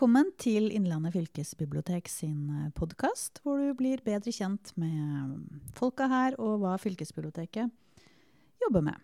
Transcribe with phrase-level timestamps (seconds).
[0.00, 5.34] Velkommen til Innlandet fylkesbibliotek sin podkast, hvor du blir bedre kjent med
[5.76, 7.68] folka her og hva fylkesbiblioteket
[8.64, 8.96] jobber med.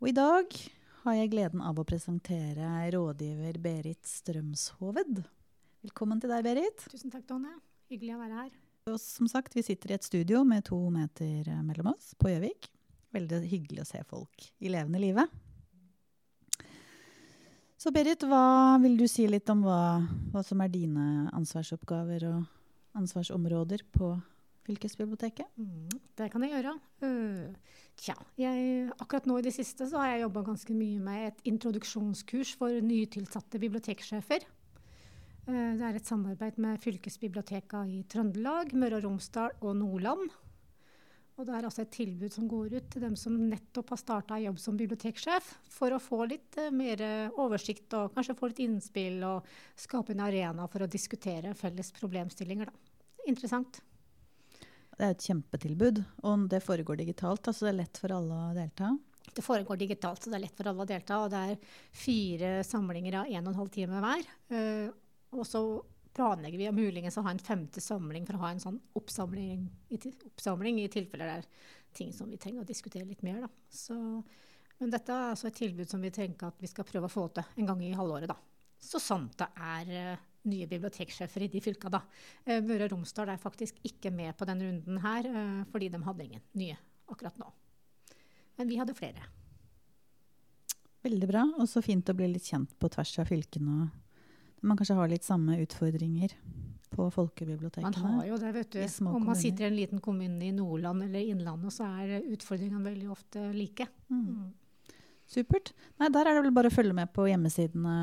[0.00, 0.56] Og i dag
[1.02, 5.20] har jeg gleden av å presentere rådgiver Berit Strømshoved.
[5.84, 6.88] Velkommen til deg, Berit.
[6.88, 7.52] Tusen takk, Tonje.
[7.92, 8.58] Hyggelig å være her.
[8.94, 12.72] Og som sagt, vi sitter i et studio med to meter mellom oss på Gjøvik.
[13.12, 15.28] Veldig hyggelig å se folk i levende live.
[17.84, 20.00] Så Berit, hva vil du si litt om hva,
[20.32, 22.46] hva som er dine ansvarsoppgaver og
[22.96, 24.06] ansvarsområder på
[24.64, 25.50] fylkesbiblioteket?
[25.60, 26.72] Mm, det kan jeg gjøre.
[27.04, 31.26] Uh, tja, jeg, akkurat nå i det siste så har jeg jobba ganske mye med
[31.26, 34.48] et introduksjonskurs for nytilsatte biblioteksjefer.
[35.44, 40.32] Uh, det er et samarbeid med fylkesbibliotekene i Trøndelag, Møre og Romsdal og Nordland.
[41.34, 44.38] Og det er altså et tilbud som går ut til dem som nettopp har starta
[44.38, 47.02] jobb som biblioteksjef, for å få litt uh, mer
[47.42, 52.70] oversikt og kanskje få litt innspill og skape en arena for å diskutere felles problemstillinger.
[52.70, 53.02] Da.
[53.26, 53.80] Interessant.
[54.94, 58.54] Det er et kjempetilbud, og det foregår digitalt, altså det er lett for alle å
[58.54, 58.92] delta?
[59.34, 61.18] Det foregår digitalt, så det er lett for alle å delta.
[61.24, 64.28] Og det er fire samlinger av 1 12 timer hver.
[64.52, 64.92] Uh,
[65.34, 65.64] og så
[66.14, 69.66] planlegger vi muligens å ha en femte samling for å ha en sånn oppsamling
[70.28, 71.48] oppsamling i tilfeller det er
[71.94, 73.46] ting som vi trenger å diskutere litt mer.
[73.70, 73.94] Så,
[74.80, 77.28] men dette er altså et tilbud som vi tenker at vi skal prøve å få
[77.34, 78.30] til en gang i halvåret.
[78.30, 78.38] da.
[78.82, 82.02] Så sant det er uh, nye biblioteksjefer i de fylka, da.
[82.48, 86.02] Uh, Møre og Romsdal er faktisk ikke med på denne runden her, uh, fordi de
[86.04, 86.76] hadde ingen nye
[87.10, 87.48] akkurat nå.
[88.58, 89.30] Men vi hadde flere.
[91.04, 93.90] Veldig bra, og så fint å bli litt kjent på tvers av fylkene.
[94.64, 96.32] Man kanskje har litt samme utfordringer
[96.94, 97.90] på folkebibliotekene.
[98.00, 98.82] Man har jo det, vet du.
[99.10, 103.10] Om man sitter i en liten kommune i Nordland eller Innlandet, så er utfordringene veldig
[103.12, 103.88] ofte like.
[104.08, 104.22] Mm.
[104.24, 104.94] Mm.
[105.34, 105.72] Supert.
[106.00, 107.96] Nei, der er det vel bare å følge med på hjemmesidene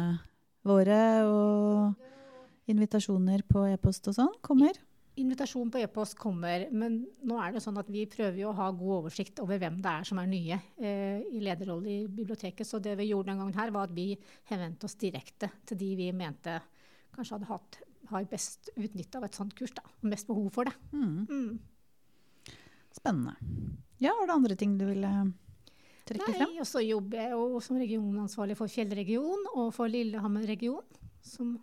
[0.67, 4.77] våre og invitasjoner på e-post og sånn kommer.
[5.19, 8.69] Invitasjon på e-post kommer, men nå er det sånn at vi prøver jo å ha
[8.71, 12.63] god oversikt over hvem det er som er nye eh, i lederrolle i biblioteket.
[12.67, 14.13] Så det vi gjorde den gangen her, var at vi
[14.47, 16.61] henvendte oss direkte til de vi mente
[17.11, 19.73] kanskje hadde hatt har best utnytte av et sånt kurs.
[19.75, 20.75] da, og Mest behov for det.
[20.91, 21.27] Mm.
[21.29, 22.55] Mm.
[22.95, 23.35] Spennende.
[24.01, 25.11] Ja, Var det andre ting du ville
[26.09, 26.55] trekke Nei, frem?
[26.59, 30.87] Og så jobber jeg jo som regionansvarlig for Fjellregion og for Lillehammer region.
[31.21, 31.59] Som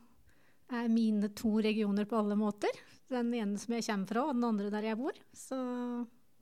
[0.68, 2.80] er mine to regioner på alle måter.
[3.08, 5.16] Den ene som jeg kommer fra, og den andre der jeg bor.
[5.32, 5.56] Så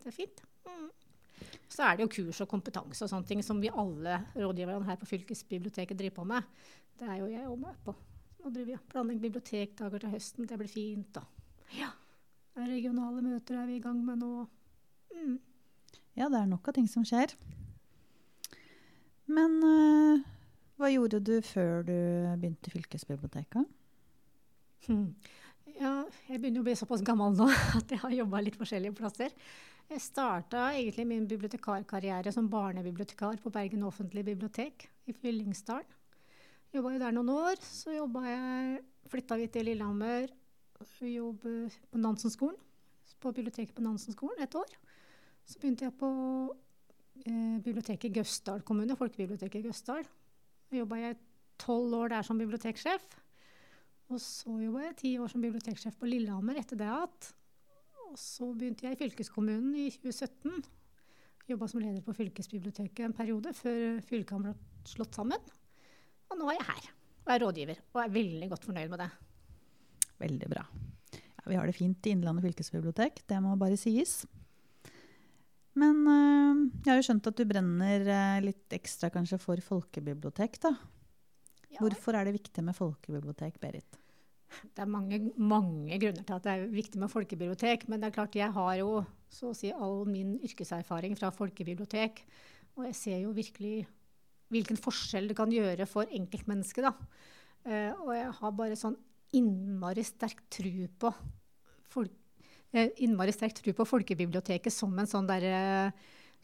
[0.03, 0.43] det er fint.
[0.67, 0.89] Mm.
[1.69, 4.99] Så er det jo kurs og kompetanse og sånne ting som vi alle rådgiverne her
[5.01, 6.47] på fylkesbiblioteket driver på med.
[6.99, 7.95] Det er jo jeg òg med på.
[8.43, 10.49] Nå driver vi planlegger bibliotekdager til høsten.
[10.49, 11.11] Det blir fint.
[11.15, 11.23] da.
[11.77, 11.91] Ja.
[12.57, 14.47] Regionale møter er vi i gang med nå.
[15.13, 15.39] Mm.
[16.17, 17.35] Ja, det er nok av ting som skjer.
[19.27, 20.23] Men uh,
[20.79, 21.97] hva gjorde du før du
[22.41, 23.67] begynte i fylkesbiblioteket?
[25.77, 25.93] Ja,
[26.31, 29.35] jeg begynner å bli såpass gammel nå at jeg har jobba litt forskjellige plasser.
[29.87, 35.87] Jeg starta egentlig min bibliotekarkarriere som barnebibliotekar på Bergen offentlige bibliotek i Fyllingsdalen.
[36.75, 37.61] Jobba jo der noen år.
[37.63, 38.81] Så jobba jeg,
[39.13, 40.33] flytta vi til Lillehammer.
[41.07, 41.53] Jobba
[41.93, 42.59] på Nansenskolen.
[43.23, 44.75] På biblioteket på Nansenskolen et år.
[45.47, 46.11] Så begynte jeg på
[47.23, 50.09] eh, biblioteket i Gausdal kommune, folkebiblioteket i Gausdal.
[50.75, 51.21] Jobba jeg
[51.63, 53.07] tolv år der som biblioteksjef.
[54.13, 57.31] Og så jobba jeg ti år som biblioteksjef på Lillehammer etter det igjen.
[58.07, 60.67] Og så begynte jeg i fylkeskommunen i 2017.
[61.51, 64.55] Jobba som leder på fylkesbiblioteket en periode før fylket ble
[64.87, 65.43] slått sammen.
[66.31, 66.93] Og nå er jeg her
[67.27, 69.09] og er rådgiver, og er veldig godt fornøyd med det.
[70.23, 70.63] Veldig bra.
[71.17, 74.21] Ja, vi har det fint i Innlandet fylkesbibliotek, det må bare sies.
[75.77, 80.61] Men øh, jeg har jo skjønt at du brenner øh, litt ekstra kanskje for folkebibliotek,
[80.63, 80.73] da.
[81.77, 81.85] Ja.
[81.85, 83.99] Hvorfor er det viktig med folkebibliotek, Berit?
[84.63, 87.85] Det er mange, mange, grunner til at det er viktig med folkebibliotek.
[87.91, 89.03] Men det er klart jeg har jo
[89.33, 92.23] så å si all min yrkeserfaring fra folkebibliotek.
[92.77, 93.85] Og jeg ser jo virkelig
[94.55, 96.87] hvilken forskjell det kan gjøre for enkeltmennesket.
[97.67, 98.97] Uh, og jeg har bare sånn
[99.37, 101.11] innmari sterk tru på
[101.91, 102.15] folk,
[102.77, 105.91] uh, innmari sterk tru på folkebiblioteket som en sånn derre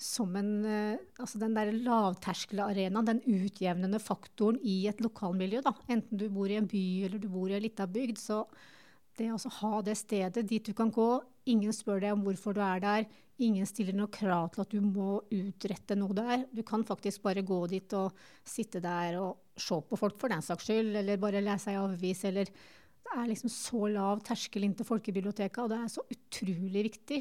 [0.03, 5.63] som en, uh, altså den der lavterskelarenaen, den utjevnende faktoren i et lokalmiljø.
[5.65, 5.75] Da.
[5.93, 8.21] Enten du bor i en by eller du bor i en lita bygd.
[8.21, 8.45] Så
[9.19, 11.11] det å ha det stedet dit du kan gå,
[11.51, 13.07] ingen spør deg om hvorfor du er der,
[13.43, 16.47] ingen stiller noe krav til at du må utrette noe der.
[16.53, 20.45] Du kan faktisk bare gå dit og sitte der og se på folk for den
[20.45, 22.53] saks skyld, eller bare lese ei avis, eller
[23.03, 27.19] Det er liksom så lav terskel inn til folkebiblioteket, og det er så utrolig viktig.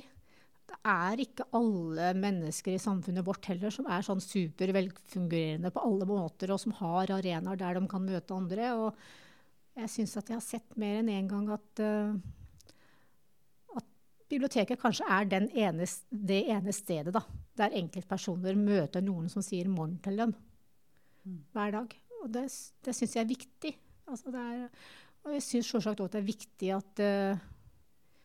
[0.72, 5.84] Det er ikke alle mennesker i samfunnet vårt heller som er sånn super velfungerende på
[5.84, 8.72] alle måter, og som har arenaer der de kan møte andre.
[8.78, 8.96] og
[9.78, 13.86] jeg syns at jeg har sett mer enn én en gang at, uh, at
[14.32, 17.24] biblioteket kanskje er ene, det ene stedet da,
[17.60, 20.36] der enkeltpersoner møter noen som sier 'morgen' til dem
[21.54, 21.96] hver dag.
[22.24, 22.48] Og det,
[22.84, 23.74] det syns jeg er viktig.
[24.08, 24.68] Altså er,
[25.24, 27.50] og jeg syns sjølsagt òg det er viktig at uh,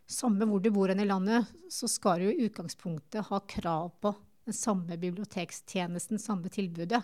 [0.06, 4.14] samme hvor du bor i landet, så skal du i utgangspunktet ha krav på
[4.46, 7.02] den samme bibliotekstjenesten, samme tilbudet.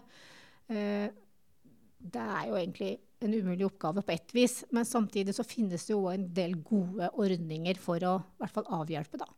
[0.70, 1.08] Uh,
[2.02, 5.94] det er jo egentlig en umulig oppgave på ett vis, men samtidig så finnes det
[5.94, 9.28] jo en del gode ordninger for å i hvert fall avhjelpe, da.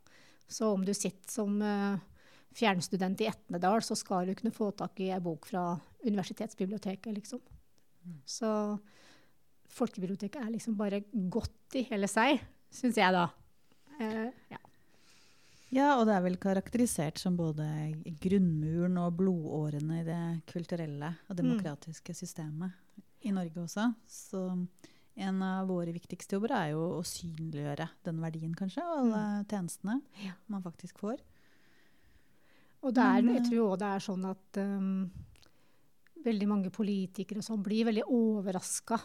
[0.47, 1.97] Så om du sitter som uh,
[2.55, 5.67] fjernstudent i Etnedal, så skal du kunne få tak i ei bok fra
[6.05, 7.41] universitetsbiblioteket, liksom.
[8.05, 8.19] Mm.
[8.25, 8.51] Så
[9.75, 12.39] folkebiblioteket er liksom bare godt i hele seg,
[12.73, 13.27] syns jeg, da.
[13.99, 14.59] Uh, ja.
[15.71, 17.67] ja, og det er vel karakterisert som både
[18.23, 21.39] grunnmuren og blodårene i det kulturelle og mm.
[21.41, 22.19] demokratiske mm.
[22.19, 23.87] systemet i Norge også.
[24.07, 24.43] Så
[25.15, 29.47] en av våre viktigste jobber er jo å synliggjøre den verdien, kanskje, og alle mm.
[29.51, 30.35] tjenestene ja.
[30.51, 31.23] man faktisk får.
[32.85, 34.89] Og er, jeg eh, tror òg det er sånn at um,
[36.25, 38.99] veldig mange politikere blir veldig overraska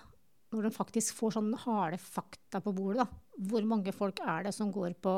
[0.51, 3.07] når de faktisk får sånn harde fakta på bordet.
[3.07, 3.30] Da.
[3.49, 5.15] Hvor mange folk er det som går, på,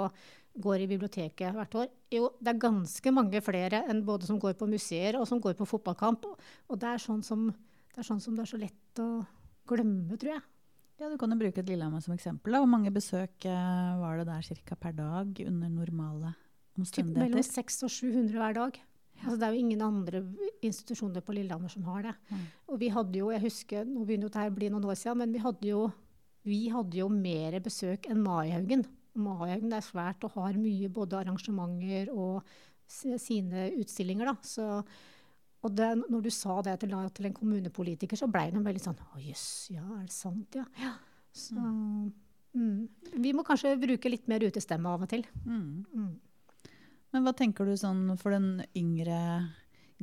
[0.62, 1.90] går i biblioteket hvert år?
[2.14, 5.56] Jo, det er ganske mange flere enn både som går på museer og som går
[5.58, 6.28] på fotballkamp.
[6.70, 7.48] Og det er sånn som
[7.92, 9.08] det er, sånn som det er så lett å
[9.68, 10.44] glemme, tror jeg.
[11.00, 12.54] Ja, Du kan jo bruke et Lillehammer som eksempel.
[12.54, 12.62] Da.
[12.62, 16.32] Hvor mange besøk eh, var det der cirka per dag under normale
[16.78, 17.26] omstendigheter?
[17.26, 18.78] Mellom 600 og 700 hver dag.
[19.22, 20.22] Altså, det er jo ingen andre
[20.64, 22.14] institusjoner på Lillehammer som har det.
[22.30, 22.46] Mm.
[22.72, 25.34] Og vi hadde jo, jeg husker, Nå begynner dette å bli noen år siden, men
[25.34, 25.82] vi hadde jo,
[26.46, 28.84] vi hadde jo mer besøk enn Maihaugen.
[29.14, 32.42] Maihaugen er svært og har mye både arrangementer og
[32.88, 34.34] sine utstillinger.
[34.42, 34.82] så
[35.62, 38.98] og det, når du sa det til, til en kommunepolitiker, så blei hun veldig sånn
[38.98, 40.64] Å jøss, ja, er det sant, ja?
[40.82, 40.96] ja.
[41.32, 42.78] Så mm.
[43.22, 45.22] Vi må kanskje bruke litt mer utestemme av og til.
[45.46, 45.84] Mm.
[45.94, 46.72] Mm.
[47.14, 49.20] Men hva tenker du sånn for den yngre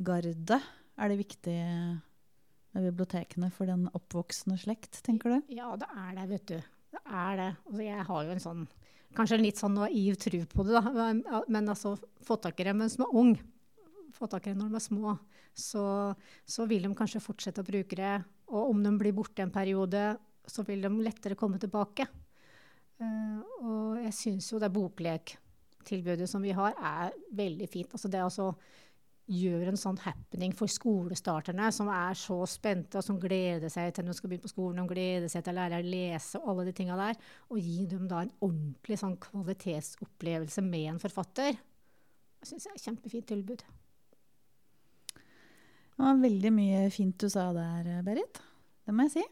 [0.00, 0.60] garde?
[0.96, 1.58] Er det viktig
[2.74, 5.54] bibliotekene for den oppvoksende slekt, tenker du?
[5.56, 6.58] Ja, det er det, vet du.
[6.90, 7.50] Det er det.
[7.66, 8.68] Altså, jeg har jo en sånn
[9.10, 11.40] Kanskje en litt sånn naiv tro på det, da.
[11.50, 13.32] Men altså, få tak i dem mens de er ung
[14.14, 15.14] få tak i dem når de er små,
[15.56, 15.84] så,
[16.44, 18.16] så, vil de kanskje fortsette å bruke det.
[18.50, 20.02] Og om de blir borte en periode,
[20.46, 22.06] så vil de lettere komme tilbake.
[23.00, 27.92] Uh, og jeg syns jo det boklektilbudet som vi har, er veldig fint.
[27.96, 28.50] Altså det å
[29.30, 34.08] gjøre en sånn happening for skolestarterne, som er så spente og som gleder seg til
[34.08, 36.66] de skal begynne på skolen, og gleder seg til å lære å lese og alle
[36.68, 41.60] de tinga der, og gi dem da en ordentlig sånn kvalitetsopplevelse med en forfatter,
[42.40, 43.64] det syns jeg er et kjempefint tilbud.
[46.00, 48.40] Det var veldig mye fint du sa der, Berit.
[48.88, 49.24] Det må jeg si.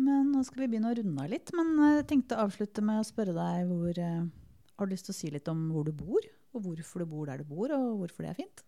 [0.00, 1.52] Men nå skal vi begynne å runde av litt.
[1.52, 4.22] Men jeg tenkte å avslutte med å spørre deg hvor uh,
[4.80, 6.24] Har du lyst til å si litt om hvor du bor?
[6.54, 8.64] Og hvorfor du bor der du bor, og hvorfor det er fint?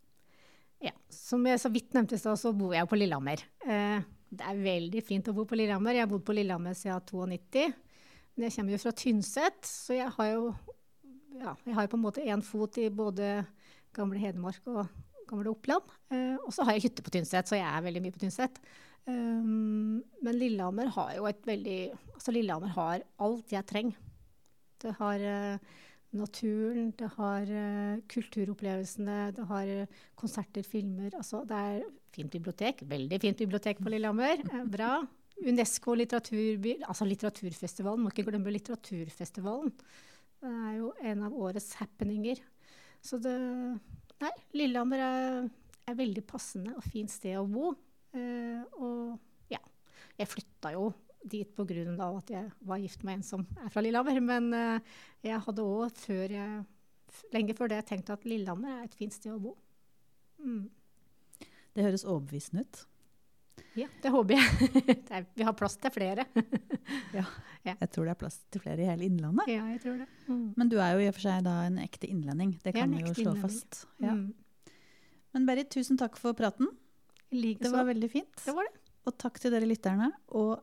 [0.83, 3.43] Ja, Som jeg så vidt nevnte i stad, så bor jeg på Lillehammer.
[3.63, 4.03] Uh,
[4.33, 5.95] det er veldig fint å bo på Lillehammer.
[5.95, 7.69] Jeg har bodd på Lillehammer siden 92.
[8.33, 10.47] Men jeg kommer jo fra Tynset, så jeg har jo
[11.43, 13.43] ja, jeg har på en måte én fot i både
[13.97, 14.87] gamle Hedmark og
[15.29, 15.95] gamle Oppland.
[16.13, 18.59] Uh, og så har jeg hytte på Tynset, så jeg er veldig mye på Tynset.
[19.07, 21.79] Um, men Lillehammer har jo et veldig
[22.15, 23.97] Altså Lillehammer har alt jeg trenger.
[24.79, 25.25] Det har
[26.17, 29.73] naturen, det har uh, kulturopplevelsene, det har
[30.19, 31.11] konserter, filmer.
[31.19, 31.83] Altså det er
[32.15, 32.85] fint bibliotek.
[32.89, 34.45] Veldig fint bibliotek på Lillehammer.
[34.71, 34.95] bra.
[35.43, 38.05] Unesco litteraturby, altså litteraturfestivalen.
[38.05, 39.73] Må ikke glemme litteraturfestivalen.
[40.43, 42.41] Det er jo en av årets happeninger.
[43.03, 43.37] Så det
[44.23, 45.47] Nei, Lillehammer er,
[45.91, 47.73] er veldig passende og fint sted å bo.
[48.15, 49.59] Uh, og ja,
[50.21, 50.93] jeg flytta jo
[51.25, 52.09] dit pga.
[52.17, 54.21] at jeg var gift med en som er fra Lillehammer.
[54.21, 56.07] Men uh, jeg hadde òg
[57.33, 59.57] lenge før det tenkt at Lillehammer er et fint sted å bo.
[60.43, 60.71] Mm.
[61.73, 62.83] Det høres overbevisende ut.
[63.77, 65.25] Ja, det håper jeg.
[65.39, 66.27] vi har plass til flere.
[67.19, 67.25] ja,
[67.65, 69.49] jeg tror det er plass til flere i hele Innlandet.
[69.49, 70.09] Ja, jeg tror det.
[70.27, 70.47] Mm.
[70.61, 72.57] Men du er jo i og for seg da en ekte innlending.
[72.65, 73.85] Det kan vi jo slå fast.
[74.03, 74.17] Ja.
[74.19, 74.33] Mm.
[75.33, 76.69] Men Berit, tusen takk for praten.
[77.33, 78.45] Like det var veldig fint.
[78.45, 78.77] Det var det.
[79.09, 80.11] Og takk til dere lytterne.
[80.37, 80.61] Og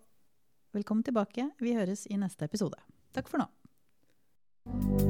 [0.73, 1.49] velkommen tilbake.
[1.59, 2.79] Vi høres i neste episode.
[3.15, 5.08] Takk for nå.